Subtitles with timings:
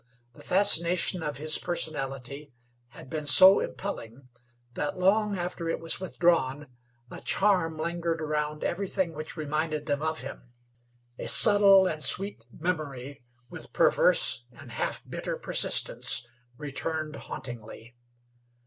[0.33, 2.51] The fascination of his personality
[2.87, 4.29] had been so impelling
[4.73, 6.65] that long after it was withdrawn
[7.11, 10.49] a charm lingered around everything which reminded them of him;
[11.19, 16.25] a subtle and sweet memory, with perverse and half bitter persistence,
[16.57, 17.95] returned hauntingly.